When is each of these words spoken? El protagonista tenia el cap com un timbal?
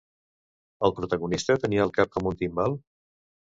El 0.87 0.95
protagonista 1.01 1.59
tenia 1.65 1.85
el 1.89 1.95
cap 2.01 2.13
com 2.19 2.33
un 2.33 2.41
timbal? 2.43 2.81